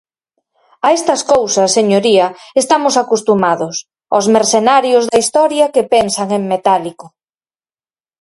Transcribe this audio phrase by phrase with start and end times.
[0.85, 2.25] A estas cousas, señoría,
[2.61, 3.75] estamos acostumados,
[4.13, 7.05] aos mercenarios da historia que pensan en metálico.